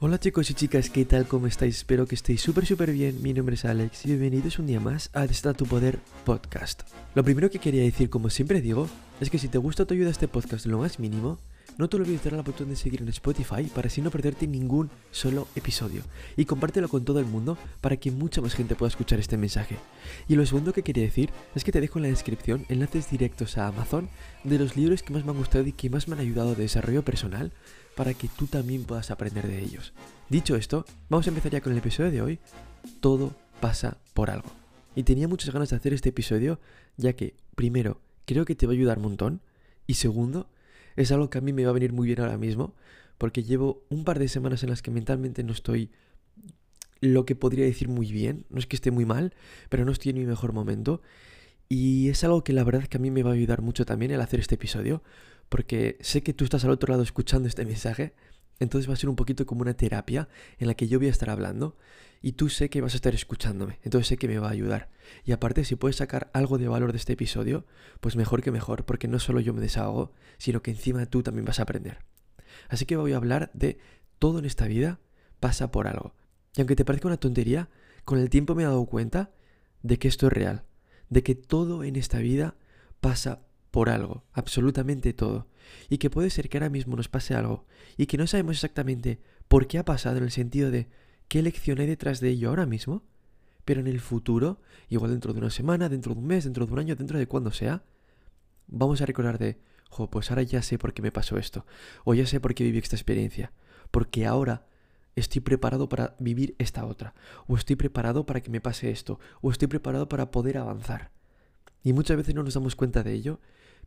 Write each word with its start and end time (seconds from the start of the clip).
Hola 0.00 0.18
chicos 0.18 0.50
y 0.50 0.54
chicas, 0.54 0.90
¿qué 0.90 1.04
tal? 1.04 1.28
¿Cómo 1.28 1.46
estáis? 1.46 1.76
Espero 1.76 2.06
que 2.06 2.16
estéis 2.16 2.42
súper 2.42 2.66
súper 2.66 2.90
bien. 2.90 3.22
Mi 3.22 3.32
nombre 3.32 3.54
es 3.54 3.64
Alex 3.64 4.04
y 4.04 4.08
bienvenidos 4.08 4.58
un 4.58 4.66
día 4.66 4.80
más 4.80 5.08
a 5.12 5.24
Desta 5.28 5.54
tu 5.54 5.66
Poder 5.66 6.00
Podcast. 6.24 6.82
Lo 7.14 7.22
primero 7.22 7.48
que 7.48 7.60
quería 7.60 7.84
decir, 7.84 8.10
como 8.10 8.28
siempre 8.28 8.60
digo, 8.60 8.88
es 9.20 9.30
que 9.30 9.38
si 9.38 9.46
te 9.46 9.58
gusta 9.58 9.84
o 9.84 9.86
te 9.86 9.94
ayuda 9.94 10.10
este 10.10 10.26
podcast 10.26 10.66
lo 10.66 10.78
más 10.78 10.98
mínimo, 10.98 11.38
no 11.76 11.88
te 11.88 11.96
olvides 11.96 12.22
de 12.22 12.30
darle 12.30 12.36
la 12.38 12.50
botón 12.50 12.68
de 12.68 12.76
seguir 12.76 13.02
en 13.02 13.08
Spotify 13.08 13.64
para 13.74 13.88
así 13.88 14.00
no 14.00 14.10
perderte 14.10 14.46
ningún 14.46 14.90
solo 15.10 15.48
episodio. 15.56 16.02
Y 16.36 16.44
compártelo 16.44 16.88
con 16.88 17.04
todo 17.04 17.18
el 17.18 17.26
mundo 17.26 17.58
para 17.80 17.96
que 17.96 18.10
mucha 18.10 18.40
más 18.40 18.54
gente 18.54 18.76
pueda 18.76 18.88
escuchar 18.88 19.18
este 19.18 19.36
mensaje. 19.36 19.76
Y 20.28 20.36
lo 20.36 20.46
segundo 20.46 20.72
que 20.72 20.82
quería 20.82 21.02
decir 21.02 21.30
es 21.54 21.64
que 21.64 21.72
te 21.72 21.80
dejo 21.80 21.98
en 21.98 22.04
la 22.04 22.08
descripción 22.08 22.64
enlaces 22.68 23.10
directos 23.10 23.58
a 23.58 23.66
Amazon 23.66 24.08
de 24.44 24.58
los 24.58 24.76
libros 24.76 25.02
que 25.02 25.12
más 25.12 25.24
me 25.24 25.32
han 25.32 25.38
gustado 25.38 25.66
y 25.66 25.72
que 25.72 25.90
más 25.90 26.06
me 26.06 26.14
han 26.14 26.20
ayudado 26.20 26.54
de 26.54 26.62
desarrollo 26.62 27.04
personal 27.04 27.52
para 27.96 28.14
que 28.14 28.28
tú 28.28 28.46
también 28.46 28.84
puedas 28.84 29.10
aprender 29.10 29.46
de 29.46 29.62
ellos. 29.62 29.92
Dicho 30.28 30.56
esto, 30.56 30.84
vamos 31.08 31.26
a 31.26 31.30
empezar 31.30 31.52
ya 31.52 31.60
con 31.60 31.72
el 31.72 31.78
episodio 31.78 32.10
de 32.10 32.22
hoy. 32.22 32.38
Todo 33.00 33.34
pasa 33.60 33.98
por 34.14 34.30
algo. 34.30 34.50
Y 34.94 35.02
tenía 35.02 35.28
muchas 35.28 35.52
ganas 35.52 35.70
de 35.70 35.76
hacer 35.76 35.92
este 35.92 36.10
episodio 36.10 36.60
ya 36.96 37.14
que, 37.14 37.34
primero, 37.56 38.00
creo 38.26 38.44
que 38.44 38.54
te 38.54 38.66
va 38.66 38.72
a 38.72 38.76
ayudar 38.76 38.98
un 38.98 39.04
montón. 39.04 39.40
Y 39.86 39.94
segundo, 39.94 40.48
es 40.96 41.12
algo 41.12 41.30
que 41.30 41.38
a 41.38 41.40
mí 41.40 41.52
me 41.52 41.64
va 41.64 41.70
a 41.70 41.74
venir 41.74 41.92
muy 41.92 42.06
bien 42.06 42.20
ahora 42.20 42.38
mismo, 42.38 42.74
porque 43.18 43.42
llevo 43.42 43.84
un 43.88 44.04
par 44.04 44.18
de 44.18 44.28
semanas 44.28 44.62
en 44.62 44.70
las 44.70 44.82
que 44.82 44.90
mentalmente 44.90 45.42
no 45.44 45.52
estoy 45.52 45.90
lo 47.00 47.26
que 47.26 47.36
podría 47.36 47.64
decir 47.64 47.88
muy 47.88 48.10
bien, 48.10 48.46
no 48.48 48.58
es 48.58 48.66
que 48.66 48.76
esté 48.76 48.90
muy 48.90 49.04
mal, 49.04 49.34
pero 49.68 49.84
no 49.84 49.92
estoy 49.92 50.10
en 50.10 50.18
mi 50.18 50.24
mejor 50.24 50.52
momento. 50.52 51.02
Y 51.68 52.08
es 52.08 52.24
algo 52.24 52.44
que 52.44 52.52
la 52.52 52.64
verdad 52.64 52.84
que 52.84 52.96
a 52.96 53.00
mí 53.00 53.10
me 53.10 53.22
va 53.22 53.30
a 53.30 53.34
ayudar 53.34 53.62
mucho 53.62 53.84
también 53.84 54.10
el 54.10 54.20
hacer 54.20 54.40
este 54.40 54.54
episodio, 54.54 55.02
porque 55.48 55.98
sé 56.00 56.22
que 56.22 56.32
tú 56.32 56.44
estás 56.44 56.64
al 56.64 56.70
otro 56.70 56.92
lado 56.92 57.02
escuchando 57.02 57.48
este 57.48 57.64
mensaje, 57.64 58.14
entonces 58.60 58.88
va 58.88 58.94
a 58.94 58.96
ser 58.96 59.08
un 59.08 59.16
poquito 59.16 59.46
como 59.46 59.62
una 59.62 59.74
terapia 59.74 60.28
en 60.58 60.68
la 60.68 60.74
que 60.74 60.88
yo 60.88 60.98
voy 60.98 61.08
a 61.08 61.10
estar 61.10 61.30
hablando 61.30 61.76
y 62.22 62.32
tú 62.32 62.48
sé 62.48 62.70
que 62.70 62.80
vas 62.80 62.94
a 62.94 62.96
estar 62.96 63.14
escuchándome, 63.14 63.78
entonces 63.82 64.08
sé 64.08 64.16
que 64.16 64.28
me 64.28 64.38
va 64.38 64.48
a 64.48 64.52
ayudar. 64.52 64.88
Y 65.24 65.32
aparte, 65.32 65.64
si 65.64 65.76
puedes 65.76 65.96
sacar 65.96 66.30
algo 66.32 66.56
de 66.56 66.68
valor 66.68 66.92
de 66.92 66.98
este 66.98 67.12
episodio, 67.12 67.66
pues 68.00 68.16
mejor 68.16 68.42
que 68.42 68.50
mejor, 68.50 68.84
porque 68.86 69.08
no 69.08 69.18
solo 69.18 69.40
yo 69.40 69.52
me 69.52 69.60
desahogo, 69.60 70.12
sino 70.38 70.62
que 70.62 70.70
encima 70.70 71.04
tú 71.06 71.22
también 71.22 71.44
vas 71.44 71.58
a 71.58 71.64
aprender. 71.64 71.98
Así 72.68 72.86
que 72.86 72.96
voy 72.96 73.12
a 73.12 73.16
hablar 73.16 73.50
de 73.52 73.78
todo 74.18 74.38
en 74.38 74.46
esta 74.46 74.66
vida 74.66 75.00
pasa 75.40 75.70
por 75.70 75.86
algo. 75.86 76.14
Y 76.56 76.60
aunque 76.60 76.76
te 76.76 76.84
parezca 76.84 77.08
una 77.08 77.18
tontería, 77.18 77.68
con 78.04 78.18
el 78.18 78.30
tiempo 78.30 78.54
me 78.54 78.62
he 78.62 78.66
dado 78.66 78.86
cuenta 78.86 79.32
de 79.82 79.98
que 79.98 80.08
esto 80.08 80.28
es 80.28 80.32
real, 80.32 80.64
de 81.10 81.22
que 81.22 81.34
todo 81.34 81.84
en 81.84 81.96
esta 81.96 82.18
vida 82.20 82.56
pasa 83.00 83.42
por 83.74 83.90
algo, 83.90 84.22
absolutamente 84.32 85.12
todo. 85.12 85.48
Y 85.88 85.98
que 85.98 86.08
puede 86.08 86.30
ser 86.30 86.48
que 86.48 86.58
ahora 86.58 86.70
mismo 86.70 86.94
nos 86.94 87.08
pase 87.08 87.34
algo 87.34 87.66
y 87.96 88.06
que 88.06 88.16
no 88.16 88.28
sabemos 88.28 88.54
exactamente 88.54 89.18
por 89.48 89.66
qué 89.66 89.78
ha 89.78 89.84
pasado 89.84 90.18
en 90.18 90.22
el 90.22 90.30
sentido 90.30 90.70
de 90.70 90.86
qué 91.26 91.42
lección 91.42 91.80
hay 91.80 91.88
detrás 91.88 92.20
de 92.20 92.28
ello 92.28 92.50
ahora 92.50 92.66
mismo, 92.66 93.02
pero 93.64 93.80
en 93.80 93.88
el 93.88 93.98
futuro, 93.98 94.60
igual 94.90 95.10
dentro 95.10 95.32
de 95.32 95.40
una 95.40 95.50
semana, 95.50 95.88
dentro 95.88 96.14
de 96.14 96.20
un 96.20 96.26
mes, 96.28 96.44
dentro 96.44 96.66
de 96.66 96.72
un 96.72 96.78
año, 96.78 96.94
dentro 96.94 97.18
de 97.18 97.26
cuando 97.26 97.50
sea, 97.50 97.82
vamos 98.68 99.02
a 99.02 99.06
recordar 99.06 99.38
de, 99.38 99.58
jo, 99.90 100.08
pues 100.08 100.30
ahora 100.30 100.44
ya 100.44 100.62
sé 100.62 100.78
por 100.78 100.94
qué 100.94 101.02
me 101.02 101.10
pasó 101.10 101.36
esto, 101.36 101.66
o 102.04 102.14
ya 102.14 102.26
sé 102.26 102.38
por 102.38 102.54
qué 102.54 102.62
viví 102.62 102.78
esta 102.78 102.94
experiencia, 102.94 103.50
porque 103.90 104.24
ahora 104.24 104.68
estoy 105.16 105.40
preparado 105.40 105.88
para 105.88 106.14
vivir 106.20 106.54
esta 106.60 106.86
otra, 106.86 107.12
o 107.48 107.56
estoy 107.56 107.74
preparado 107.74 108.24
para 108.24 108.40
que 108.40 108.52
me 108.52 108.60
pase 108.60 108.92
esto, 108.92 109.18
o 109.40 109.50
estoy 109.50 109.66
preparado 109.66 110.08
para 110.08 110.30
poder 110.30 110.58
avanzar. 110.58 111.10
Y 111.84 111.92
muchas 111.92 112.16
veces 112.16 112.34
no 112.34 112.42
nos 112.42 112.54
damos 112.54 112.74
cuenta 112.74 113.04
de 113.04 113.12
ello, 113.12 113.38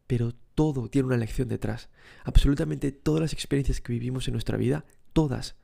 pero 0.05 0.33
todo 0.55 0.87
tiene 0.87 1.07
una 1.07 1.17
lección 1.17 1.49
detrás. 1.49 1.89
Absolutamente 2.23 2.93
todas 2.93 3.21
las 3.21 3.33
experiencias 3.33 3.81
que 3.81 3.91
vivimos 3.91 4.27
en 4.27 4.33
nuestra 4.33 4.57
vida, 4.57 4.85
todas, 5.11 5.57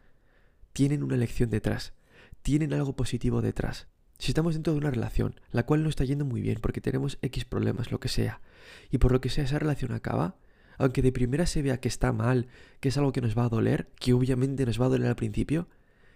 tienen 0.73 1.03
una 1.03 1.15
lección 1.15 1.49
detrás, 1.49 1.93
tienen 2.41 2.73
algo 2.73 2.95
positivo 2.95 3.41
detrás. 3.41 3.87
Si 4.17 4.31
estamos 4.31 4.53
dentro 4.53 4.73
de 4.73 4.79
una 4.79 4.91
relación, 4.91 5.39
la 5.51 5.65
cual 5.65 5.83
no 5.83 5.89
está 5.89 6.03
yendo 6.03 6.25
muy 6.25 6.41
bien 6.41 6.59
porque 6.61 6.81
tenemos 6.81 7.17
X 7.21 7.45
problemas, 7.45 7.91
lo 7.91 7.99
que 7.99 8.09
sea, 8.09 8.41
y 8.89 8.97
por 8.97 9.11
lo 9.11 9.21
que 9.21 9.29
sea 9.29 9.43
esa 9.43 9.59
relación 9.59 9.91
acaba, 9.91 10.35
aunque 10.77 11.01
de 11.01 11.11
primera 11.11 11.45
se 11.45 11.61
vea 11.61 11.79
que 11.79 11.87
está 11.87 12.11
mal, 12.11 12.47
que 12.79 12.89
es 12.89 12.97
algo 12.97 13.11
que 13.11 13.21
nos 13.21 13.37
va 13.37 13.45
a 13.45 13.49
doler, 13.49 13.89
que 13.99 14.13
obviamente 14.13 14.65
nos 14.65 14.81
va 14.81 14.87
a 14.87 14.89
doler 14.89 15.07
al 15.07 15.15
principio, 15.15 15.67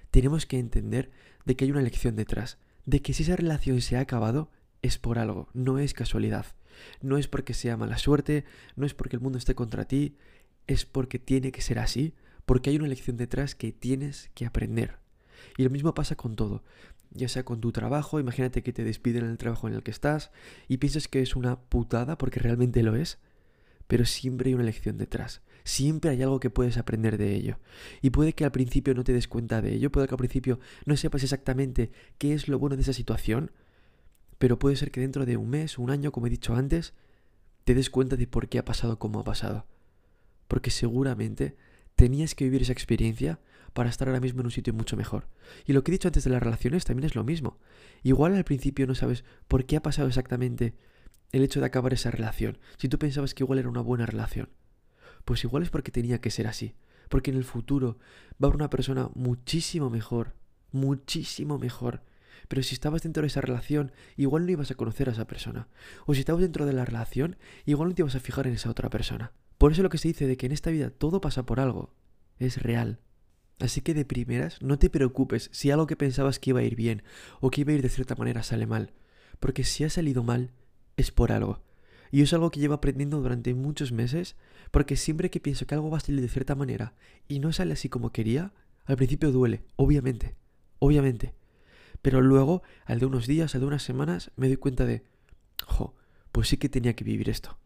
tenemos 0.09 0.45
que 0.45 0.57
entender 0.57 1.11
de 1.45 1.56
que 1.56 1.66
hay 1.66 1.72
una 1.72 1.81
lección 1.81 2.16
detrás, 2.16 2.57
de 2.85 3.01
que 3.01 3.13
si 3.13 3.23
esa 3.23 3.35
relación 3.35 3.81
se 3.81 3.97
ha 3.97 4.01
acabado, 4.01 4.50
es 4.88 4.98
por 4.98 5.20
algo, 5.20 5.50
no 5.53 5.80
es 5.80 5.94
casualidad. 5.94 6.46
No 7.02 7.18
es 7.18 7.28
porque 7.28 7.53
sea 7.53 7.78
mala 7.78 7.98
suerte, 7.98 8.46
no 8.75 8.86
es 8.86 8.94
porque 8.94 9.16
el 9.16 9.22
mundo 9.22 9.38
esté 9.38 9.56
contra 9.56 9.86
ti, 9.86 10.16
es 10.68 10.86
porque 10.86 11.20
tiene 11.20 11.52
que 11.52 11.62
ser 11.62 11.80
así, 11.80 12.14
porque 12.46 12.70
hay 12.70 12.78
una 12.78 12.88
lección 12.88 13.18
detrás 13.18 13.56
que 13.56 13.72
tienes 13.72 14.30
que 14.36 14.46
aprender. 14.46 15.00
Y 15.58 15.64
lo 15.64 15.70
mismo 15.70 15.94
pasa 15.94 16.16
con 16.16 16.36
todo, 16.36 16.64
ya 17.12 17.30
sea 17.30 17.44
con 17.44 17.62
tu 17.62 17.72
trabajo, 17.72 18.20
imagínate 18.20 18.64
que 18.64 18.74
te 18.74 18.84
despiden 18.84 19.25
en 19.25 19.31
el 19.31 19.38
trabajo 19.38 19.68
en 19.68 19.74
el 19.74 19.84
que 19.84 19.92
estás 19.92 20.31
y 20.68 20.78
piensas 20.78 21.08
que 21.08 21.22
es 21.22 21.36
una 21.36 21.59
putada 21.59 22.18
porque 22.18 22.40
realmente 22.40 22.84
lo 22.84 22.96
es, 22.96 23.19
pero 23.88 24.06
siempre 24.06 24.50
hay 24.50 24.56
una 24.56 24.64
lección 24.64 24.98
detrás, 24.98 25.42
siempre 25.64 26.12
hay 26.12 26.22
algo 26.22 26.40
que 26.40 26.50
puedes 26.50 26.78
aprender 26.78 27.18
de 27.18 27.36
ello. 27.36 27.59
Y 28.02 28.09
puede 28.09 28.34
que 28.34 28.46
al 28.46 28.52
principio 28.52 28.94
no 28.94 29.04
te 29.04 29.14
des 29.14 29.28
cuenta 29.28 29.62
de 29.62 29.74
ello, 29.74 29.92
puede 29.92 30.08
que 30.08 30.14
al 30.14 30.19
principio 30.19 30.59
no 30.86 30.98
sepas 30.98 31.24
exactamente 31.24 31.92
qué 32.18 32.34
es 32.34 32.48
lo 32.48 32.59
bueno 32.59 32.75
de 32.75 32.81
esa 32.81 32.94
situación, 32.94 33.52
pero 34.38 34.59
puede 34.59 34.75
ser 34.75 34.92
que 34.92 35.02
dentro 35.02 35.25
de 35.25 35.38
un 35.38 35.50
mes, 35.50 35.78
un 35.78 35.90
año, 35.90 36.12
como 36.12 36.28
he 36.28 36.30
dicho 36.30 36.56
antes, 36.56 36.94
te 37.64 37.74
des 37.74 37.90
cuenta 37.90 38.16
de 38.16 38.28
por 38.28 38.48
qué 38.48 38.59
ha 38.59 38.66
pasado 38.66 39.00
como 39.00 39.20
ha 39.20 39.24
pasado. 39.24 39.66
Porque 40.48 40.70
seguramente 40.70 41.58
tenías 41.96 42.36
que 42.36 42.46
vivir 42.46 42.62
esa 42.62 42.72
experiencia 42.72 43.40
para 43.74 43.90
estar 43.90 44.08
ahora 44.08 44.22
mismo 44.22 44.42
en 44.42 44.48
un 44.48 44.52
sitio 44.52 44.74
mucho 44.74 44.96
mejor. 44.96 45.28
Y 45.66 45.74
lo 45.74 45.84
que 45.84 45.92
he 45.92 45.94
dicho 45.94 46.08
antes 46.08 46.24
de 46.24 46.30
las 46.30 46.42
relaciones 46.42 46.86
también 46.86 47.06
es 47.06 47.16
lo 47.16 47.24
mismo. 47.24 47.59
Igual 48.03 48.36
al 48.36 48.44
principio 48.44 48.88
no 48.88 48.96
sabes 48.96 49.24
por 49.48 49.66
qué 49.66 49.78
ha 49.78 49.81
pasado 49.81 50.08
exactamente 50.08 50.75
el 51.31 51.44
hecho 51.44 51.59
de 51.59 51.66
acabar 51.66 51.94
esa 51.94 52.12
relación. 52.12 52.58
Si 52.78 52.88
tú 52.88 52.98
pensabas 52.98 53.34
que 53.34 53.44
igual 53.44 53.59
era 53.59 53.69
una 53.69 53.81
buena 53.81 54.06
relación. 54.06 54.50
Pues 55.25 55.44
igual 55.44 55.64
es 55.64 55.69
porque 55.69 55.92
tenía 55.92 56.22
que 56.22 56.31
ser 56.31 56.48
así. 56.48 56.75
Porque 57.09 57.31
en 57.31 57.38
el 57.38 57.44
futuro 57.44 57.98
va 58.42 58.46
a 58.46 58.46
haber 58.48 58.56
una 58.56 58.69
persona 58.69 59.09
muchísimo 59.14 59.90
mejor. 59.90 60.36
Muchísimo 60.72 61.58
mejor 61.59 62.02
pero 62.47 62.63
si 62.63 62.74
estabas 62.74 63.03
dentro 63.03 63.22
de 63.22 63.28
esa 63.28 63.41
relación, 63.41 63.91
igual 64.16 64.46
no 64.46 64.52
ibas 64.52 64.72
a 64.72 64.75
conocer 64.75 65.09
a 65.09 65.12
esa 65.12 65.28
persona. 65.28 65.68
O 66.06 66.13
si 66.13 66.22
estabas 66.22 66.41
dentro 66.41 66.66
de 66.66 66.74
la 66.74 66.85
relación, 66.85 67.38
igual 67.66 67.90
no 67.90 67.96
te 67.96 68.02
ibas 68.02 68.16
a 68.16 68.19
fijar 68.19 68.47
en 68.47 68.53
esa 68.53 68.69
otra 68.69 68.90
persona. 68.90 69.31
Por 69.58 69.72
eso 69.72 69.84
lo 69.84 69.90
que 69.90 69.97
se 69.97 70.08
dice 70.08 70.28
de 70.28 70.38
que 70.38 70.46
en 70.46 70.52
esta 70.52 70.69
vida 70.69 70.90
todo 70.90 71.22
pasa 71.22 71.46
por 71.46 71.59
algo, 71.59 71.94
es 72.38 72.62
real. 72.62 73.00
Así 73.59 73.81
que 73.81 73.94
de 73.94 74.06
primeras, 74.06 74.62
no 74.62 74.78
te 74.78 74.90
preocupes 74.90 75.50
si 75.52 75.72
algo 75.72 75.88
que 75.88 75.96
pensabas 75.96 76.40
que 76.40 76.52
iba 76.52 76.59
a 76.59 76.63
ir 76.63 76.75
bien 76.75 77.03
o 77.40 77.50
que 77.50 77.62
iba 77.62 77.72
a 77.72 77.75
ir 77.75 77.81
de 77.81 77.90
cierta 77.90 78.16
manera 78.16 78.44
sale 78.44 78.68
mal. 78.68 78.94
Porque 79.40 79.63
si 79.63 79.84
ha 79.84 79.90
salido 79.90 80.24
mal, 80.24 80.52
es 80.96 81.12
por 81.12 81.31
algo. 81.31 81.63
Y 82.12 82.22
es 82.22 82.34
algo 82.34 82.52
que 82.52 82.59
llevo 82.59 82.75
aprendiendo 82.75 83.19
durante 83.19 83.53
muchos 83.53 83.91
meses, 83.91 84.36
porque 84.72 84.96
siempre 84.96 85.30
que 85.30 85.40
pienso 85.40 85.66
que 85.66 85.75
algo 85.75 85.90
va 85.90 85.97
a 85.97 86.02
salir 86.02 86.22
de 86.22 86.30
cierta 86.30 86.56
manera 86.56 86.94
y 87.28 87.40
no 87.40 87.52
sale 87.52 87.74
así 87.74 87.90
como 87.90 88.12
quería, 88.12 88.53
al 88.86 88.96
principio 88.96 89.31
duele, 89.31 89.63
obviamente, 89.75 90.36
obviamente. 90.80 91.34
Pero 92.07 92.22
luego, 92.22 92.63
al 92.85 93.00
de 93.00 93.06
unos 93.06 93.28
días, 93.28 93.53
al 93.53 93.59
de 93.59 93.68
unas 93.68 93.84
semanas, 93.84 94.31
me 94.38 94.47
doy 94.47 94.56
cuenta 94.56 94.85
de, 94.85 95.03
jo, 95.66 95.94
pues 96.31 96.47
sí 96.47 96.56
que 96.56 96.69
tenía 96.69 96.95
que 96.95 97.03
vivir 97.03 97.28
esto. 97.28 97.57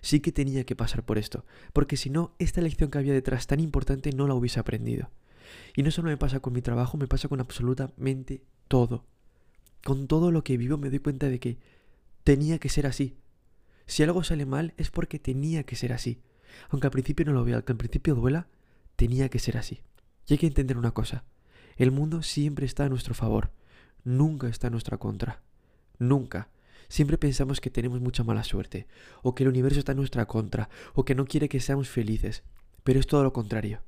Sí 0.00 0.20
que 0.20 0.32
tenía 0.32 0.64
que 0.64 0.74
pasar 0.74 1.04
por 1.04 1.18
esto. 1.18 1.44
Porque 1.74 1.98
si 1.98 2.08
no, 2.08 2.34
esta 2.38 2.62
lección 2.62 2.90
que 2.90 2.96
había 2.96 3.12
detrás 3.12 3.46
tan 3.46 3.60
importante 3.60 4.10
no 4.12 4.26
la 4.26 4.32
hubiese 4.32 4.58
aprendido. 4.60 5.10
Y 5.76 5.82
no 5.82 5.90
solo 5.90 6.08
me 6.08 6.16
pasa 6.16 6.40
con 6.40 6.54
mi 6.54 6.62
trabajo, 6.62 6.96
me 6.96 7.06
pasa 7.06 7.28
con 7.28 7.40
absolutamente 7.40 8.42
todo. 8.66 9.04
Con 9.84 10.08
todo 10.08 10.30
lo 10.30 10.42
que 10.42 10.56
vivo 10.56 10.78
me 10.78 10.88
doy 10.88 11.00
cuenta 11.00 11.28
de 11.28 11.38
que 11.38 11.58
tenía 12.24 12.58
que 12.58 12.70
ser 12.70 12.86
así. 12.86 13.18
Si 13.84 14.02
algo 14.02 14.24
sale 14.24 14.46
mal 14.46 14.72
es 14.78 14.90
porque 14.90 15.18
tenía 15.18 15.64
que 15.64 15.76
ser 15.76 15.92
así. 15.92 16.22
Aunque 16.70 16.86
al 16.86 16.92
principio 16.92 17.26
no 17.26 17.34
lo 17.34 17.44
vea, 17.44 17.56
aunque 17.56 17.72
al 17.72 17.78
principio 17.78 18.14
duela, 18.14 18.48
tenía 18.96 19.28
que 19.28 19.38
ser 19.38 19.58
así. 19.58 19.82
Y 20.26 20.32
hay 20.32 20.38
que 20.38 20.46
entender 20.46 20.78
una 20.78 20.92
cosa. 20.92 21.24
El 21.76 21.90
mundo 21.90 22.22
siempre 22.22 22.64
está 22.64 22.86
a 22.86 22.88
nuestro 22.88 23.12
favor 23.12 23.50
nunca 24.04 24.48
está 24.48 24.68
en 24.68 24.72
nuestra 24.72 24.98
contra. 24.98 25.42
Nunca. 25.98 26.48
Siempre 26.88 27.16
pensamos 27.16 27.60
que 27.60 27.70
tenemos 27.70 28.00
mucha 28.00 28.24
mala 28.24 28.44
suerte, 28.44 28.86
o 29.22 29.34
que 29.34 29.44
el 29.44 29.48
universo 29.48 29.78
está 29.78 29.92
en 29.92 29.98
nuestra 29.98 30.26
contra, 30.26 30.68
o 30.94 31.04
que 31.04 31.14
no 31.14 31.24
quiere 31.24 31.48
que 31.48 31.60
seamos 31.60 31.88
felices. 31.88 32.42
Pero 32.84 33.00
es 33.00 33.06
todo 33.06 33.22
lo 33.22 33.32
contrario. 33.32 33.80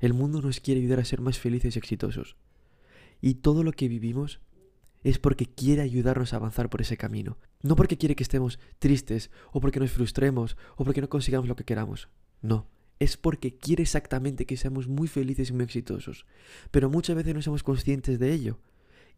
El 0.00 0.14
mundo 0.14 0.40
nos 0.40 0.60
quiere 0.60 0.80
ayudar 0.80 1.00
a 1.00 1.04
ser 1.04 1.20
más 1.20 1.38
felices 1.38 1.76
y 1.76 1.78
exitosos. 1.78 2.36
Y 3.20 3.34
todo 3.34 3.62
lo 3.62 3.72
que 3.72 3.88
vivimos 3.88 4.40
es 5.04 5.18
porque 5.18 5.46
quiere 5.46 5.82
ayudarnos 5.82 6.32
a 6.32 6.36
avanzar 6.36 6.70
por 6.70 6.80
ese 6.80 6.96
camino. 6.96 7.38
No 7.62 7.76
porque 7.76 7.98
quiere 7.98 8.16
que 8.16 8.22
estemos 8.22 8.58
tristes, 8.78 9.30
o 9.52 9.60
porque 9.60 9.80
nos 9.80 9.90
frustremos, 9.90 10.56
o 10.76 10.84
porque 10.84 11.00
no 11.00 11.08
consigamos 11.08 11.48
lo 11.48 11.56
que 11.56 11.64
queramos. 11.64 12.08
No. 12.42 12.68
Es 12.98 13.18
porque 13.18 13.58
quiere 13.58 13.82
exactamente 13.82 14.46
que 14.46 14.56
seamos 14.56 14.88
muy 14.88 15.08
felices 15.08 15.50
y 15.50 15.52
muy 15.52 15.64
exitosos. 15.64 16.24
Pero 16.70 16.88
muchas 16.88 17.16
veces 17.16 17.34
no 17.34 17.42
somos 17.42 17.62
conscientes 17.62 18.18
de 18.18 18.32
ello 18.32 18.58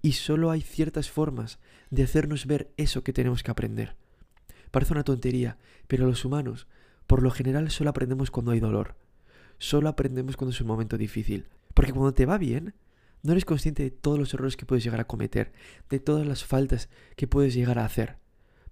y 0.03 0.13
solo 0.13 0.51
hay 0.51 0.61
ciertas 0.61 1.11
formas 1.11 1.59
de 1.91 2.03
hacernos 2.03 2.47
ver 2.47 2.73
eso 2.77 3.03
que 3.03 3.13
tenemos 3.13 3.43
que 3.43 3.51
aprender. 3.51 3.97
Parece 4.71 4.93
una 4.93 5.05
tontería, 5.05 5.59
pero 5.87 6.07
los 6.07 6.25
humanos, 6.25 6.67
por 7.07 7.23
lo 7.23 7.31
general, 7.31 7.71
solo 7.71 7.91
aprendemos 7.91 8.31
cuando 8.31 8.53
hay 8.53 8.61
dolor. 8.61 8.97
Solo 9.59 9.89
aprendemos 9.89 10.37
cuando 10.37 10.53
es 10.53 10.61
un 10.61 10.67
momento 10.67 10.99
difícil. 10.99 11.49
Porque 11.75 11.93
cuando 11.93 12.15
te 12.15 12.27
va 12.27 12.39
bien, 12.39 12.75
no 13.23 13.33
eres 13.33 13.45
consciente 13.45 13.83
de 13.83 13.91
todos 13.91 14.19
los 14.19 14.33
errores 14.35 14.57
que 14.57 14.67
puedes 14.67 14.85
llegar 14.85 15.01
a 15.01 15.07
cometer, 15.07 15.53
de 15.89 15.99
todas 15.99 16.27
las 16.27 16.45
faltas 16.45 16.89
que 17.17 17.27
puedes 17.27 17.55
llegar 17.55 17.79
a 17.79 17.85
hacer. 17.85 18.19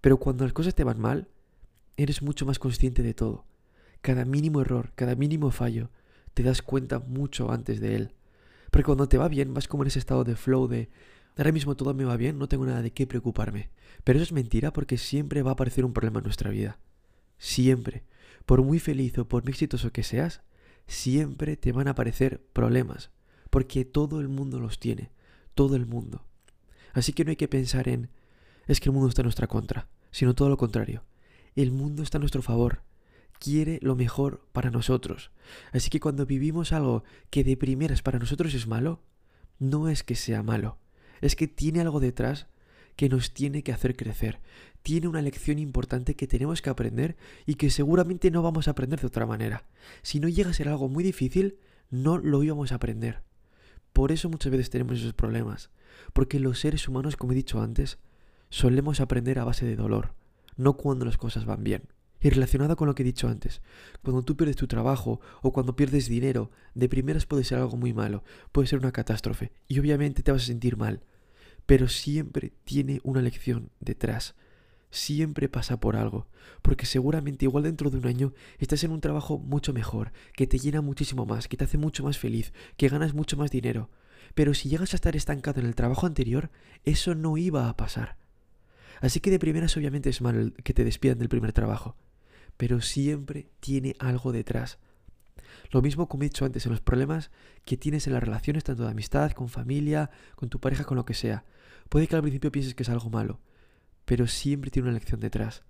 Pero 0.00 0.18
cuando 0.18 0.44
las 0.44 0.52
cosas 0.52 0.74
te 0.74 0.84
van 0.84 1.00
mal, 1.00 1.28
eres 1.96 2.22
mucho 2.22 2.46
más 2.46 2.58
consciente 2.58 3.02
de 3.02 3.14
todo. 3.14 3.46
Cada 4.02 4.24
mínimo 4.24 4.60
error, 4.60 4.92
cada 4.94 5.16
mínimo 5.16 5.50
fallo, 5.50 5.90
te 6.34 6.42
das 6.42 6.62
cuenta 6.62 6.98
mucho 7.00 7.50
antes 7.50 7.80
de 7.80 7.96
él. 7.96 8.14
Porque 8.70 8.84
cuando 8.84 9.08
te 9.08 9.18
va 9.18 9.28
bien, 9.28 9.54
vas 9.54 9.68
como 9.68 9.82
en 9.82 9.88
ese 9.88 9.98
estado 9.98 10.22
de 10.22 10.36
flow 10.36 10.68
de 10.68 10.90
ahora 11.36 11.52
mismo 11.52 11.76
todo 11.76 11.94
me 11.94 12.04
va 12.04 12.16
bien, 12.16 12.38
no 12.38 12.48
tengo 12.48 12.66
nada 12.66 12.82
de 12.82 12.92
qué 12.92 13.06
preocuparme. 13.06 13.70
Pero 14.04 14.18
eso 14.18 14.24
es 14.24 14.32
mentira 14.32 14.72
porque 14.72 14.98
siempre 14.98 15.42
va 15.42 15.50
a 15.50 15.54
aparecer 15.54 15.84
un 15.84 15.92
problema 15.92 16.18
en 16.18 16.24
nuestra 16.24 16.50
vida. 16.50 16.78
Siempre. 17.38 18.04
Por 18.44 18.62
muy 18.62 18.78
feliz 18.78 19.18
o 19.18 19.28
por 19.28 19.42
muy 19.42 19.50
exitoso 19.50 19.92
que 19.92 20.02
seas, 20.02 20.42
siempre 20.86 21.56
te 21.56 21.72
van 21.72 21.88
a 21.88 21.92
aparecer 21.92 22.40
problemas. 22.52 23.10
Porque 23.50 23.84
todo 23.84 24.20
el 24.20 24.28
mundo 24.28 24.60
los 24.60 24.78
tiene. 24.78 25.10
Todo 25.54 25.76
el 25.76 25.86
mundo. 25.86 26.24
Así 26.92 27.12
que 27.12 27.24
no 27.24 27.30
hay 27.30 27.36
que 27.36 27.48
pensar 27.48 27.88
en 27.88 28.10
es 28.66 28.80
que 28.80 28.88
el 28.88 28.92
mundo 28.92 29.08
está 29.08 29.22
en 29.22 29.26
nuestra 29.26 29.46
contra, 29.46 29.88
sino 30.10 30.34
todo 30.34 30.48
lo 30.48 30.56
contrario. 30.56 31.04
El 31.54 31.72
mundo 31.72 32.02
está 32.02 32.18
a 32.18 32.20
nuestro 32.20 32.42
favor. 32.42 32.82
Quiere 33.38 33.78
lo 33.82 33.96
mejor 33.96 34.46
para 34.52 34.70
nosotros. 34.70 35.30
Así 35.72 35.90
que 35.90 36.00
cuando 36.00 36.26
vivimos 36.26 36.72
algo 36.72 37.04
que 37.30 37.44
de 37.44 37.56
primeras 37.56 38.02
para 38.02 38.18
nosotros 38.18 38.54
es 38.54 38.66
malo, 38.66 39.02
no 39.58 39.88
es 39.88 40.02
que 40.02 40.14
sea 40.14 40.42
malo, 40.42 40.78
es 41.20 41.36
que 41.36 41.48
tiene 41.48 41.80
algo 41.80 42.00
detrás 42.00 42.46
que 42.96 43.08
nos 43.08 43.32
tiene 43.32 43.62
que 43.62 43.72
hacer 43.72 43.96
crecer. 43.96 44.40
Tiene 44.82 45.08
una 45.08 45.22
lección 45.22 45.58
importante 45.58 46.14
que 46.14 46.26
tenemos 46.26 46.62
que 46.62 46.70
aprender 46.70 47.16
y 47.44 47.54
que 47.54 47.70
seguramente 47.70 48.30
no 48.30 48.42
vamos 48.42 48.68
a 48.68 48.72
aprender 48.72 49.00
de 49.00 49.06
otra 49.06 49.26
manera. 49.26 49.64
Si 50.02 50.20
no 50.20 50.28
llega 50.28 50.50
a 50.50 50.54
ser 50.54 50.68
algo 50.68 50.88
muy 50.88 51.04
difícil, 51.04 51.58
no 51.90 52.18
lo 52.18 52.42
íbamos 52.42 52.72
a 52.72 52.76
aprender. 52.76 53.22
Por 53.92 54.12
eso 54.12 54.28
muchas 54.28 54.50
veces 54.50 54.70
tenemos 54.70 54.98
esos 54.98 55.14
problemas. 55.14 55.70
Porque 56.12 56.40
los 56.40 56.60
seres 56.60 56.88
humanos, 56.88 57.16
como 57.16 57.32
he 57.32 57.36
dicho 57.36 57.60
antes, 57.60 57.98
solemos 58.48 59.00
aprender 59.00 59.38
a 59.38 59.44
base 59.44 59.66
de 59.66 59.76
dolor, 59.76 60.14
no 60.56 60.76
cuando 60.76 61.04
las 61.04 61.18
cosas 61.18 61.44
van 61.44 61.64
bien. 61.64 61.82
Y 62.26 62.30
relacionado 62.30 62.74
con 62.74 62.88
lo 62.88 62.96
que 62.96 63.04
he 63.04 63.06
dicho 63.06 63.28
antes, 63.28 63.62
cuando 64.02 64.24
tú 64.24 64.36
pierdes 64.36 64.56
tu 64.56 64.66
trabajo 64.66 65.20
o 65.42 65.52
cuando 65.52 65.76
pierdes 65.76 66.08
dinero, 66.08 66.50
de 66.74 66.88
primeras 66.88 67.24
puede 67.24 67.44
ser 67.44 67.58
algo 67.58 67.76
muy 67.76 67.92
malo, 67.92 68.24
puede 68.50 68.66
ser 68.66 68.80
una 68.80 68.90
catástrofe, 68.90 69.52
y 69.68 69.78
obviamente 69.78 70.24
te 70.24 70.32
vas 70.32 70.42
a 70.42 70.46
sentir 70.46 70.76
mal 70.76 71.02
pero 71.66 71.88
siempre 71.88 72.52
tiene 72.64 73.00
una 73.02 73.20
lección 73.20 73.70
detrás. 73.80 74.34
Siempre 74.90 75.48
pasa 75.48 75.78
por 75.80 75.96
algo, 75.96 76.28
porque 76.62 76.86
seguramente 76.86 77.44
igual 77.44 77.64
dentro 77.64 77.90
de 77.90 77.98
un 77.98 78.06
año 78.06 78.32
estás 78.58 78.82
en 78.84 78.92
un 78.92 79.00
trabajo 79.00 79.38
mucho 79.38 79.72
mejor, 79.72 80.12
que 80.32 80.46
te 80.46 80.58
llena 80.58 80.80
muchísimo 80.80 81.26
más, 81.26 81.48
que 81.48 81.56
te 81.56 81.64
hace 81.64 81.76
mucho 81.76 82.04
más 82.04 82.18
feliz, 82.18 82.52
que 82.76 82.88
ganas 82.88 83.14
mucho 83.14 83.36
más 83.36 83.50
dinero. 83.50 83.90
Pero 84.34 84.54
si 84.54 84.68
llegas 84.68 84.92
a 84.92 84.96
estar 84.96 85.16
estancado 85.16 85.60
en 85.60 85.66
el 85.66 85.74
trabajo 85.74 86.06
anterior, 86.06 86.50
eso 86.84 87.14
no 87.14 87.36
iba 87.36 87.68
a 87.68 87.76
pasar. 87.76 88.16
Así 89.00 89.20
que 89.20 89.30
de 89.30 89.38
primeras 89.38 89.76
obviamente 89.76 90.08
es 90.08 90.22
malo 90.22 90.52
que 90.62 90.72
te 90.72 90.84
despidan 90.84 91.18
del 91.18 91.28
primer 91.28 91.52
trabajo, 91.52 91.96
pero 92.56 92.80
siempre 92.80 93.48
tiene 93.60 93.94
algo 93.98 94.32
detrás. 94.32 94.78
Lo 95.70 95.82
mismo 95.82 96.08
como 96.08 96.22
he 96.22 96.26
dicho 96.26 96.44
antes 96.44 96.66
en 96.66 96.72
los 96.72 96.80
problemas 96.80 97.30
que 97.64 97.76
tienes 97.76 98.06
en 98.06 98.12
las 98.12 98.22
relaciones 98.22 98.64
tanto 98.64 98.84
de 98.84 98.90
amistad, 98.90 99.32
con 99.32 99.48
familia, 99.48 100.10
con 100.34 100.48
tu 100.48 100.60
pareja, 100.60 100.84
con 100.84 100.96
lo 100.96 101.04
que 101.04 101.14
sea. 101.14 101.44
Puede 101.88 102.06
que 102.06 102.16
al 102.16 102.22
principio 102.22 102.52
pienses 102.52 102.74
que 102.74 102.82
es 102.82 102.88
algo 102.88 103.10
malo, 103.10 103.40
pero 104.04 104.26
siempre 104.26 104.70
tiene 104.70 104.88
una 104.88 104.98
lección 104.98 105.20
detrás. 105.20 105.64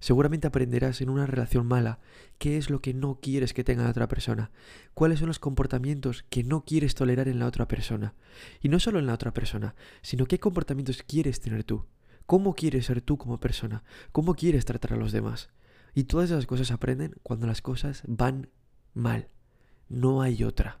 Seguramente 0.00 0.46
aprenderás 0.46 1.00
en 1.00 1.08
una 1.08 1.26
relación 1.26 1.66
mala 1.66 1.98
qué 2.38 2.58
es 2.58 2.68
lo 2.68 2.80
que 2.80 2.92
no 2.92 3.20
quieres 3.20 3.54
que 3.54 3.64
tenga 3.64 3.84
la 3.84 3.90
otra 3.90 4.08
persona, 4.08 4.50
cuáles 4.92 5.20
son 5.20 5.28
los 5.28 5.38
comportamientos 5.38 6.24
que 6.28 6.44
no 6.44 6.64
quieres 6.64 6.94
tolerar 6.94 7.26
en 7.26 7.38
la 7.38 7.46
otra 7.46 7.66
persona. 7.68 8.14
Y 8.60 8.68
no 8.68 8.80
solo 8.80 8.98
en 8.98 9.06
la 9.06 9.14
otra 9.14 9.32
persona, 9.32 9.74
sino 10.02 10.26
qué 10.26 10.38
comportamientos 10.38 11.02
quieres 11.02 11.40
tener 11.40 11.64
tú, 11.64 11.86
cómo 12.26 12.54
quieres 12.54 12.86
ser 12.86 13.00
tú 13.00 13.16
como 13.16 13.40
persona, 13.40 13.82
cómo 14.12 14.34
quieres 14.34 14.66
tratar 14.66 14.92
a 14.92 14.96
los 14.96 15.12
demás. 15.12 15.48
Y 15.94 16.04
todas 16.04 16.30
esas 16.30 16.46
cosas 16.46 16.70
aprenden 16.70 17.14
cuando 17.22 17.46
las 17.46 17.62
cosas 17.62 18.02
van 18.06 18.50
mal. 18.94 19.28
No 19.88 20.22
hay 20.22 20.44
otra. 20.44 20.80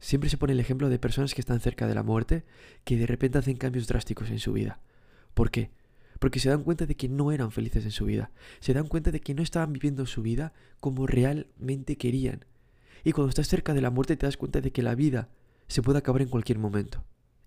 Siempre 0.00 0.30
se 0.30 0.36
pone 0.36 0.52
el 0.52 0.60
ejemplo 0.60 0.88
de 0.88 0.98
personas 0.98 1.34
que 1.34 1.40
están 1.40 1.60
cerca 1.60 1.86
de 1.86 1.94
la 1.94 2.02
muerte, 2.02 2.44
que 2.84 2.96
de 2.96 3.06
repente 3.06 3.38
hacen 3.38 3.56
cambios 3.56 3.86
drásticos 3.86 4.30
en 4.30 4.38
su 4.38 4.52
vida. 4.52 4.80
¿Por 5.34 5.50
qué? 5.50 5.70
Porque 6.18 6.40
se 6.40 6.48
dan 6.48 6.64
cuenta 6.64 6.86
de 6.86 6.96
que 6.96 7.08
no 7.08 7.32
eran 7.32 7.52
felices 7.52 7.84
en 7.84 7.90
su 7.90 8.06
vida. 8.06 8.30
Se 8.60 8.74
dan 8.74 8.88
cuenta 8.88 9.10
de 9.10 9.20
que 9.20 9.34
no 9.34 9.42
estaban 9.42 9.72
viviendo 9.72 10.06
su 10.06 10.22
vida 10.22 10.52
como 10.80 11.06
realmente 11.06 11.96
querían. 11.96 12.44
Y 13.04 13.12
cuando 13.12 13.28
estás 13.28 13.48
cerca 13.48 13.74
de 13.74 13.80
la 13.80 13.90
muerte 13.90 14.16
te 14.16 14.26
das 14.26 14.36
cuenta 14.36 14.60
de 14.60 14.72
que 14.72 14.82
la 14.82 14.94
vida 14.94 15.28
se 15.68 15.82
puede 15.82 15.98
acabar 15.98 16.22
en 16.22 16.28
cualquier 16.28 16.58
momento. 16.58 17.04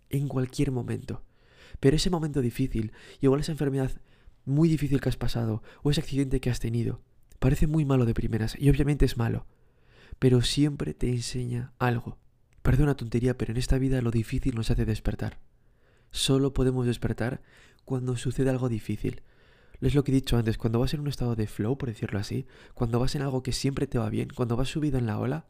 En 0.09 0.27
cualquier 0.27 0.71
momento. 0.71 1.23
Pero 1.79 1.95
ese 1.95 2.09
momento 2.09 2.41
difícil, 2.41 2.91
igual 3.21 3.41
esa 3.41 3.51
enfermedad 3.51 3.91
muy 4.45 4.69
difícil 4.69 5.01
que 5.01 5.09
has 5.09 5.17
pasado, 5.17 5.63
o 5.83 5.91
ese 5.91 6.01
accidente 6.01 6.39
que 6.39 6.49
has 6.49 6.59
tenido, 6.59 7.01
parece 7.39 7.67
muy 7.67 7.85
malo 7.85 8.05
de 8.05 8.13
primeras, 8.13 8.55
y 8.59 8.69
obviamente 8.69 9.05
es 9.05 9.17
malo. 9.17 9.45
Pero 10.19 10.41
siempre 10.41 10.93
te 10.93 11.09
enseña 11.09 11.73
algo. 11.79 12.17
Parece 12.61 12.83
una 12.83 12.95
tontería, 12.95 13.37
pero 13.37 13.51
en 13.51 13.57
esta 13.57 13.77
vida 13.77 14.01
lo 14.01 14.11
difícil 14.11 14.55
nos 14.55 14.69
hace 14.69 14.85
despertar. 14.85 15.39
Solo 16.11 16.53
podemos 16.53 16.85
despertar 16.85 17.41
cuando 17.85 18.17
sucede 18.17 18.49
algo 18.49 18.69
difícil. 18.69 19.23
Es 19.79 19.95
lo 19.95 20.03
que 20.03 20.11
he 20.11 20.15
dicho 20.15 20.37
antes, 20.37 20.57
cuando 20.59 20.79
vas 20.79 20.93
en 20.93 20.99
un 20.99 21.07
estado 21.07 21.35
de 21.35 21.47
flow, 21.47 21.77
por 21.77 21.89
decirlo 21.89 22.19
así, 22.19 22.45
cuando 22.75 22.99
vas 22.99 23.15
en 23.15 23.23
algo 23.23 23.41
que 23.41 23.51
siempre 23.51 23.87
te 23.87 23.97
va 23.97 24.09
bien, 24.09 24.29
cuando 24.35 24.55
vas 24.55 24.69
subido 24.69 24.99
en 24.99 25.07
la 25.07 25.17
ola, 25.17 25.47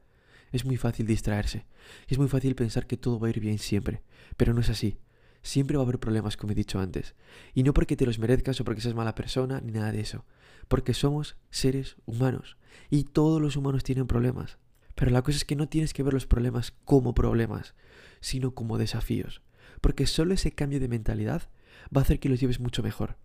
es 0.52 0.64
muy 0.64 0.78
fácil 0.78 1.06
distraerse. 1.06 1.66
Es 2.08 2.18
muy 2.18 2.30
fácil 2.30 2.56
pensar 2.56 2.88
que 2.88 2.98
todo 2.98 3.20
va 3.20 3.28
a 3.28 3.30
ir 3.32 3.40
bien 3.40 3.60
siempre, 3.60 4.04
pero 4.38 4.54
no 4.54 4.62
es 4.62 4.70
así. 4.70 4.98
Siempre 5.44 5.78
va 5.78 5.84
a 5.84 5.86
haber 5.86 6.00
problemas, 6.00 6.38
como 6.38 6.52
he 6.52 6.56
dicho 6.56 6.80
antes. 6.80 7.16
Y 7.54 7.64
no 7.64 7.74
porque 7.74 7.96
te 7.96 8.06
los 8.06 8.20
merezcas 8.20 8.60
o 8.62 8.64
porque 8.64 8.82
seas 8.82 8.96
mala 8.96 9.16
persona, 9.16 9.62
ni 9.62 9.72
nada 9.72 9.92
de 9.92 10.02
eso. 10.02 10.26
Porque 10.68 10.94
somos 10.94 11.36
seres 11.50 11.98
humanos. 12.06 12.58
Y 12.90 13.06
todos 13.06 13.42
los 13.42 13.56
humanos 13.56 13.84
tienen 13.84 14.08
problemas. 14.08 14.58
Pero 14.96 15.12
la 15.12 15.22
cosa 15.22 15.38
es 15.38 15.46
que 15.46 15.56
no 15.56 15.68
tienes 15.68 15.94
que 15.94 16.04
ver 16.04 16.14
los 16.14 16.28
problemas 16.28 16.74
como 16.86 17.14
problemas, 17.14 17.74
sino 18.20 18.54
como 18.54 18.78
desafíos. 18.78 19.42
Porque 19.82 20.06
solo 20.06 20.34
ese 20.34 20.52
cambio 20.52 20.80
de 20.80 20.88
mentalidad 20.88 21.50
va 21.96 22.02
a 22.02 22.04
hacer 22.04 22.20
que 22.20 22.30
los 22.30 22.40
lleves 22.40 22.60
mucho 22.60 22.84
mejor. 22.84 23.18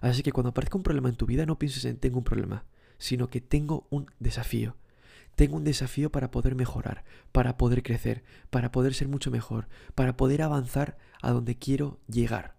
Así 0.00 0.22
que 0.22 0.32
cuando 0.32 0.50
aparezca 0.50 0.76
un 0.76 0.82
problema 0.82 1.08
en 1.08 1.16
tu 1.16 1.26
vida, 1.26 1.46
no 1.46 1.58
pienses 1.58 1.84
en 1.84 1.96
tengo 1.96 2.18
un 2.18 2.24
problema, 2.24 2.64
sino 2.98 3.28
que 3.28 3.40
tengo 3.40 3.86
un 3.90 4.10
desafío. 4.18 4.76
Tengo 5.34 5.56
un 5.56 5.64
desafío 5.64 6.10
para 6.10 6.30
poder 6.30 6.54
mejorar, 6.54 7.04
para 7.32 7.56
poder 7.56 7.82
crecer, 7.82 8.22
para 8.50 8.70
poder 8.70 8.94
ser 8.94 9.08
mucho 9.08 9.30
mejor, 9.30 9.68
para 9.94 10.16
poder 10.16 10.42
avanzar 10.42 10.98
a 11.22 11.30
donde 11.30 11.56
quiero 11.56 12.00
llegar. 12.06 12.56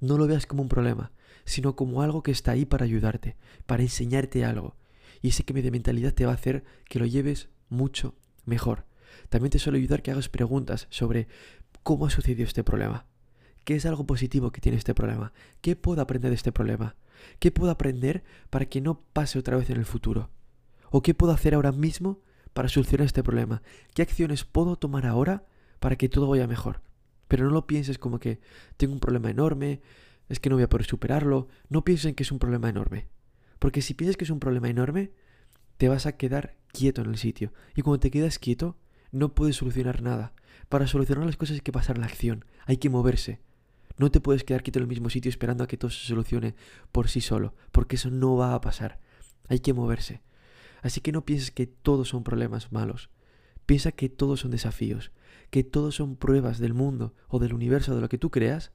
No 0.00 0.18
lo 0.18 0.26
veas 0.26 0.46
como 0.46 0.62
un 0.62 0.68
problema, 0.68 1.12
sino 1.44 1.76
como 1.76 2.02
algo 2.02 2.22
que 2.22 2.30
está 2.30 2.52
ahí 2.52 2.64
para 2.64 2.84
ayudarte, 2.84 3.36
para 3.66 3.82
enseñarte 3.82 4.44
algo. 4.44 4.76
Y 5.22 5.28
ese 5.28 5.44
cambio 5.44 5.64
de 5.64 5.70
mentalidad 5.70 6.12
te 6.12 6.26
va 6.26 6.32
a 6.32 6.34
hacer 6.34 6.64
que 6.88 6.98
lo 6.98 7.06
lleves 7.06 7.48
mucho 7.68 8.14
mejor. 8.44 8.84
También 9.28 9.50
te 9.50 9.58
suele 9.58 9.78
ayudar 9.78 10.02
que 10.02 10.10
hagas 10.10 10.28
preguntas 10.28 10.86
sobre 10.90 11.28
cómo 11.82 12.06
ha 12.06 12.10
sucedido 12.10 12.44
este 12.44 12.64
problema. 12.64 13.06
¿Qué 13.64 13.76
es 13.76 13.86
algo 13.86 14.06
positivo 14.06 14.50
que 14.50 14.60
tiene 14.60 14.78
este 14.78 14.94
problema? 14.94 15.32
¿Qué 15.60 15.76
puedo 15.76 16.00
aprender 16.00 16.30
de 16.30 16.36
este 16.36 16.52
problema? 16.52 16.96
¿Qué 17.38 17.50
puedo 17.50 17.70
aprender 17.70 18.22
para 18.50 18.66
que 18.66 18.80
no 18.80 19.02
pase 19.12 19.38
otra 19.38 19.56
vez 19.56 19.68
en 19.70 19.76
el 19.76 19.84
futuro? 19.84 20.30
¿O 20.90 21.02
qué 21.02 21.14
puedo 21.14 21.32
hacer 21.32 21.54
ahora 21.54 21.72
mismo 21.72 22.20
para 22.52 22.68
solucionar 22.68 23.06
este 23.06 23.22
problema? 23.22 23.62
¿Qué 23.94 24.02
acciones 24.02 24.44
puedo 24.44 24.76
tomar 24.76 25.06
ahora 25.06 25.44
para 25.80 25.96
que 25.96 26.08
todo 26.08 26.28
vaya 26.28 26.46
mejor? 26.46 26.82
Pero 27.28 27.44
no 27.44 27.50
lo 27.50 27.66
pienses 27.66 27.98
como 27.98 28.18
que 28.18 28.40
tengo 28.76 28.94
un 28.94 29.00
problema 29.00 29.30
enorme, 29.30 29.82
es 30.28 30.40
que 30.40 30.50
no 30.50 30.56
voy 30.56 30.64
a 30.64 30.68
poder 30.68 30.86
superarlo. 30.86 31.48
No 31.68 31.84
pienses 31.84 32.06
en 32.06 32.14
que 32.14 32.22
es 32.22 32.32
un 32.32 32.38
problema 32.38 32.68
enorme. 32.68 33.08
Porque 33.58 33.82
si 33.82 33.94
piensas 33.94 34.16
que 34.16 34.24
es 34.24 34.30
un 34.30 34.40
problema 34.40 34.68
enorme, 34.68 35.12
te 35.76 35.88
vas 35.88 36.06
a 36.06 36.16
quedar 36.16 36.56
quieto 36.72 37.02
en 37.02 37.10
el 37.10 37.18
sitio. 37.18 37.52
Y 37.74 37.82
cuando 37.82 38.00
te 38.00 38.10
quedas 38.10 38.38
quieto, 38.38 38.76
no 39.10 39.34
puedes 39.34 39.56
solucionar 39.56 40.02
nada. 40.02 40.32
Para 40.68 40.86
solucionar 40.86 41.24
las 41.24 41.36
cosas 41.36 41.54
hay 41.54 41.60
que 41.60 41.72
pasar 41.72 41.98
la 41.98 42.06
acción, 42.06 42.44
hay 42.66 42.76
que 42.76 42.90
moverse. 42.90 43.40
No 43.96 44.10
te 44.10 44.20
puedes 44.20 44.44
quedar 44.44 44.62
quieto 44.62 44.78
en 44.78 44.84
el 44.84 44.88
mismo 44.88 45.10
sitio 45.10 45.28
esperando 45.28 45.64
a 45.64 45.66
que 45.66 45.76
todo 45.76 45.90
se 45.90 46.06
solucione 46.06 46.54
por 46.92 47.08
sí 47.08 47.20
solo, 47.20 47.54
porque 47.72 47.96
eso 47.96 48.10
no 48.10 48.36
va 48.36 48.54
a 48.54 48.60
pasar. 48.60 49.00
Hay 49.48 49.60
que 49.60 49.72
moverse. 49.72 50.20
Así 50.82 51.00
que 51.00 51.12
no 51.12 51.24
pienses 51.24 51.50
que 51.50 51.66
todos 51.66 52.08
son 52.08 52.24
problemas 52.24 52.72
malos. 52.72 53.10
Piensa 53.66 53.92
que 53.92 54.08
todos 54.08 54.40
son 54.40 54.50
desafíos, 54.50 55.12
que 55.50 55.64
todos 55.64 55.96
son 55.96 56.16
pruebas 56.16 56.58
del 56.58 56.74
mundo 56.74 57.14
o 57.28 57.38
del 57.38 57.52
universo 57.52 57.94
de 57.94 58.00
lo 58.00 58.08
que 58.08 58.18
tú 58.18 58.30
creas 58.30 58.72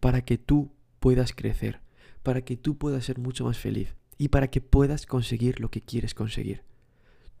para 0.00 0.24
que 0.24 0.38
tú 0.38 0.72
puedas 1.00 1.32
crecer, 1.32 1.80
para 2.22 2.42
que 2.42 2.56
tú 2.56 2.76
puedas 2.76 3.04
ser 3.04 3.18
mucho 3.18 3.44
más 3.44 3.58
feliz 3.58 3.94
y 4.18 4.28
para 4.28 4.48
que 4.48 4.60
puedas 4.60 5.06
conseguir 5.06 5.60
lo 5.60 5.70
que 5.70 5.82
quieres 5.82 6.14
conseguir. 6.14 6.64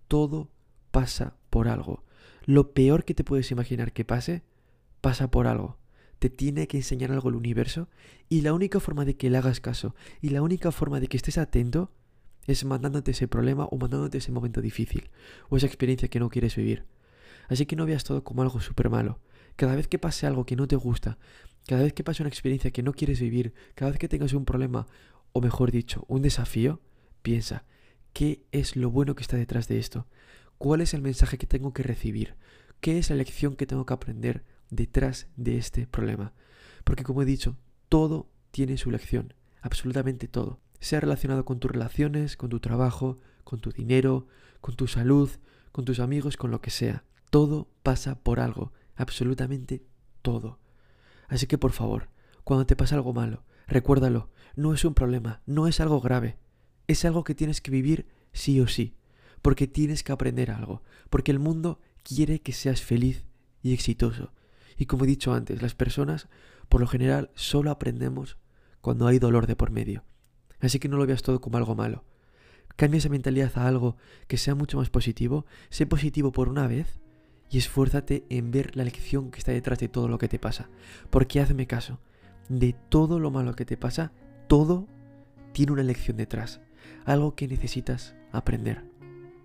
Todo 0.08 0.50
pasa 0.90 1.36
por 1.50 1.68
algo. 1.68 2.04
Lo 2.44 2.72
peor 2.72 3.04
que 3.04 3.14
te 3.14 3.24
puedes 3.24 3.50
imaginar 3.50 3.92
que 3.92 4.04
pase, 4.04 4.44
pasa 5.00 5.30
por 5.30 5.46
algo. 5.46 5.78
Te 6.18 6.30
tiene 6.30 6.68
que 6.68 6.78
enseñar 6.78 7.12
algo 7.12 7.28
el 7.28 7.34
universo 7.34 7.88
y 8.28 8.42
la 8.42 8.52
única 8.52 8.80
forma 8.80 9.04
de 9.04 9.16
que 9.16 9.28
le 9.28 9.38
hagas 9.38 9.60
caso 9.60 9.94
y 10.20 10.30
la 10.30 10.42
única 10.42 10.70
forma 10.70 11.00
de 11.00 11.08
que 11.08 11.16
estés 11.16 11.38
atento 11.38 11.90
es 12.46 12.64
mandándote 12.64 13.10
ese 13.10 13.28
problema 13.28 13.64
o 13.66 13.76
mandándote 13.76 14.18
ese 14.18 14.32
momento 14.32 14.60
difícil 14.60 15.10
o 15.48 15.56
esa 15.56 15.66
experiencia 15.66 16.08
que 16.08 16.20
no 16.20 16.28
quieres 16.28 16.56
vivir. 16.56 16.84
Así 17.48 17.66
que 17.66 17.76
no 17.76 17.86
veas 17.86 18.04
todo 18.04 18.24
como 18.24 18.42
algo 18.42 18.60
súper 18.60 18.90
malo. 18.90 19.20
Cada 19.56 19.74
vez 19.74 19.88
que 19.88 19.98
pase 19.98 20.26
algo 20.26 20.44
que 20.44 20.56
no 20.56 20.66
te 20.66 20.76
gusta, 20.76 21.18
cada 21.66 21.82
vez 21.82 21.92
que 21.92 22.04
pase 22.04 22.22
una 22.22 22.28
experiencia 22.28 22.70
que 22.70 22.82
no 22.82 22.92
quieres 22.92 23.20
vivir, 23.20 23.54
cada 23.74 23.90
vez 23.90 23.98
que 23.98 24.08
tengas 24.08 24.32
un 24.32 24.44
problema, 24.44 24.86
o 25.32 25.40
mejor 25.40 25.70
dicho, 25.70 26.04
un 26.08 26.22
desafío, 26.22 26.80
piensa, 27.22 27.64
¿qué 28.12 28.44
es 28.52 28.76
lo 28.76 28.90
bueno 28.90 29.14
que 29.14 29.22
está 29.22 29.36
detrás 29.36 29.68
de 29.68 29.78
esto? 29.78 30.06
¿Cuál 30.58 30.80
es 30.80 30.94
el 30.94 31.02
mensaje 31.02 31.38
que 31.38 31.46
tengo 31.46 31.72
que 31.72 31.82
recibir? 31.82 32.36
¿Qué 32.80 32.98
es 32.98 33.10
la 33.10 33.16
lección 33.16 33.56
que 33.56 33.66
tengo 33.66 33.84
que 33.86 33.94
aprender 33.94 34.44
detrás 34.70 35.28
de 35.36 35.58
este 35.58 35.86
problema? 35.86 36.34
Porque 36.84 37.04
como 37.04 37.22
he 37.22 37.26
dicho, 37.26 37.58
todo 37.88 38.30
tiene 38.50 38.78
su 38.78 38.90
lección, 38.90 39.34
absolutamente 39.60 40.28
todo. 40.28 40.60
Sea 40.80 41.00
relacionado 41.00 41.44
con 41.44 41.58
tus 41.58 41.70
relaciones, 41.70 42.36
con 42.36 42.50
tu 42.50 42.60
trabajo, 42.60 43.18
con 43.44 43.60
tu 43.60 43.70
dinero, 43.70 44.26
con 44.60 44.76
tu 44.76 44.86
salud, 44.86 45.30
con 45.72 45.84
tus 45.84 46.00
amigos, 46.00 46.36
con 46.36 46.50
lo 46.50 46.60
que 46.60 46.70
sea. 46.70 47.04
Todo 47.30 47.68
pasa 47.82 48.18
por 48.22 48.40
algo, 48.40 48.72
absolutamente 48.96 49.84
todo. 50.22 50.58
Así 51.28 51.46
que 51.46 51.58
por 51.58 51.72
favor, 51.72 52.08
cuando 52.44 52.66
te 52.66 52.76
pasa 52.76 52.94
algo 52.94 53.12
malo, 53.12 53.44
recuérdalo, 53.66 54.30
no 54.54 54.74
es 54.74 54.84
un 54.84 54.94
problema, 54.94 55.42
no 55.46 55.66
es 55.66 55.80
algo 55.80 56.00
grave, 56.00 56.38
es 56.86 57.04
algo 57.04 57.24
que 57.24 57.34
tienes 57.34 57.60
que 57.60 57.70
vivir 57.70 58.06
sí 58.32 58.60
o 58.60 58.68
sí, 58.68 58.96
porque 59.42 59.66
tienes 59.66 60.02
que 60.02 60.12
aprender 60.12 60.50
algo, 60.50 60.82
porque 61.10 61.30
el 61.30 61.38
mundo 61.38 61.80
quiere 62.02 62.40
que 62.40 62.52
seas 62.52 62.82
feliz 62.82 63.24
y 63.62 63.72
exitoso. 63.72 64.32
Y 64.76 64.86
como 64.86 65.04
he 65.04 65.08
dicho 65.08 65.32
antes, 65.32 65.62
las 65.62 65.74
personas, 65.74 66.28
por 66.68 66.80
lo 66.80 66.86
general, 66.86 67.30
solo 67.34 67.70
aprendemos 67.70 68.38
cuando 68.80 69.06
hay 69.06 69.18
dolor 69.18 69.46
de 69.46 69.56
por 69.56 69.70
medio. 69.70 70.04
Así 70.60 70.78
que 70.78 70.88
no 70.88 70.96
lo 70.96 71.06
veas 71.06 71.22
todo 71.22 71.40
como 71.40 71.58
algo 71.58 71.74
malo. 71.74 72.04
Cambia 72.76 72.98
esa 72.98 73.08
mentalidad 73.08 73.52
a 73.56 73.66
algo 73.66 73.96
que 74.26 74.36
sea 74.36 74.54
mucho 74.54 74.76
más 74.78 74.90
positivo, 74.90 75.46
sé 75.70 75.86
positivo 75.86 76.32
por 76.32 76.48
una 76.48 76.66
vez 76.66 77.00
y 77.50 77.58
esfuérzate 77.58 78.24
en 78.28 78.50
ver 78.50 78.76
la 78.76 78.84
lección 78.84 79.30
que 79.30 79.38
está 79.38 79.52
detrás 79.52 79.78
de 79.78 79.88
todo 79.88 80.08
lo 80.08 80.18
que 80.18 80.28
te 80.28 80.38
pasa. 80.38 80.68
Porque 81.10 81.40
hazme 81.40 81.66
caso, 81.66 82.00
de 82.48 82.74
todo 82.88 83.18
lo 83.18 83.30
malo 83.30 83.54
que 83.54 83.64
te 83.64 83.76
pasa, 83.76 84.12
todo 84.46 84.86
tiene 85.52 85.72
una 85.72 85.82
lección 85.82 86.16
detrás, 86.16 86.60
algo 87.04 87.34
que 87.34 87.48
necesitas 87.48 88.14
aprender. 88.32 88.84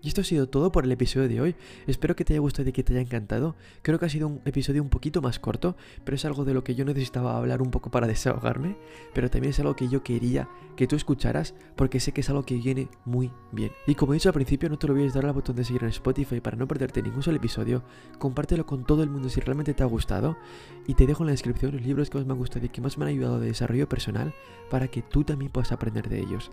Y 0.02 0.08
esto 0.08 0.22
ha 0.22 0.24
sido 0.24 0.50
todo 0.50 0.72
por 0.72 0.86
el 0.86 0.92
episodio 0.92 1.30
de 1.30 1.42
hoy. 1.42 1.56
Espero 1.86 2.16
que 2.16 2.26
te 2.26 2.34
haya 2.34 2.40
gustado 2.40 2.68
y 2.68 2.72
que 2.72 2.84
te 2.84 2.94
haya 2.94 3.02
encantado. 3.02 3.56
Creo 3.84 4.00
que 4.00 4.06
ha 4.06 4.10
sido 4.10 4.28
un 4.28 4.42
episodio 4.46 4.82
un 4.82 4.90
poquito 4.90 5.22
más 5.22 5.40
corto, 5.40 5.76
pero 6.04 6.16
es 6.16 6.26
algo 6.26 6.44
de 6.44 6.54
lo 6.54 6.64
que 6.64 6.74
yo 6.74 6.86
necesitaba 6.86 7.38
hablar 7.38 7.62
un 7.62 7.70
poco 7.70 7.92
para 7.92 8.08
desahogarme, 8.12 8.78
pero 9.14 9.30
también 9.30 9.52
es 9.52 9.60
algo 9.60 9.76
que 9.76 9.90
yo 9.90 10.04
quería 10.04 10.50
que 10.76 10.88
tú 10.88 10.96
escucharas 10.96 11.54
porque 11.76 12.00
sé 12.00 12.14
que 12.14 12.22
es 12.22 12.30
algo 12.30 12.44
que 12.44 12.56
viene 12.56 12.90
muy 13.06 13.32
bien. 13.52 13.72
Y 13.86 13.96
como 13.96 14.14
he 14.14 14.16
dicho 14.16 14.30
al 14.30 14.34
principio, 14.34 14.70
no 14.70 14.80
te 14.80 14.90
olvides 14.90 15.14
dar 15.14 15.26
al 15.26 15.34
botón 15.34 15.56
de 15.56 15.64
seguir 15.64 15.84
en 15.84 15.90
Spotify 15.90 16.40
para 16.40 16.58
no 16.58 16.68
perderte 16.68 17.04
ningún 17.04 17.22
solo 17.22 17.38
episodio. 17.38 17.84
Compártelo 18.18 18.66
con 18.66 18.86
todo 18.86 19.04
el 19.04 19.10
mundo 19.10 19.30
si 19.30 19.40
realmente 19.40 19.74
te 19.74 19.84
ha 19.84 19.88
gustado 19.88 20.38
y 20.88 20.96
te 20.96 21.06
dejo 21.06 21.24
en 21.24 21.28
la 21.28 21.34
descripción 21.34 21.74
los 21.74 21.82
libros 21.82 22.10
que 22.10 22.18
más 22.18 22.26
me 22.26 22.34
han 22.34 22.40
gustado 22.40 22.66
y 22.66 22.70
que 22.70 22.82
más 22.82 22.98
me 22.98 23.06
han 23.06 23.10
ayudado 23.10 23.40
de 23.40 23.48
desarrollo 23.48 23.88
personal 23.88 24.34
para 24.70 24.88
que 24.88 25.02
tú 25.04 25.24
también 25.24 25.52
puedas 25.52 25.72
aprender 25.72 26.10
de 26.10 26.20
ellos. 26.20 26.50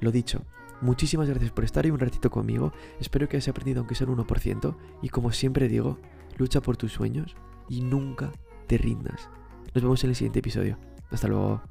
Lo 0.00 0.12
dicho, 0.12 0.42
Muchísimas 0.80 1.28
gracias 1.28 1.50
por 1.50 1.64
estar 1.64 1.84
ahí 1.84 1.90
un 1.90 1.98
ratito 1.98 2.30
conmigo. 2.30 2.72
Espero 3.00 3.28
que 3.28 3.36
hayas 3.36 3.48
aprendido 3.48 3.80
aunque 3.80 3.94
sea 3.94 4.06
un 4.06 4.16
1%. 4.16 4.76
Y 5.02 5.08
como 5.08 5.32
siempre 5.32 5.68
digo, 5.68 5.98
lucha 6.36 6.60
por 6.60 6.76
tus 6.76 6.92
sueños 6.92 7.36
y 7.68 7.80
nunca 7.80 8.32
te 8.66 8.78
rindas. 8.78 9.28
Nos 9.74 9.82
vemos 9.82 10.02
en 10.04 10.10
el 10.10 10.16
siguiente 10.16 10.38
episodio. 10.38 10.78
Hasta 11.10 11.28
luego. 11.28 11.62